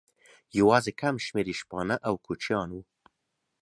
[0.59, 2.83] یواځې کم شمېر یې شپانه او کوچیان وو.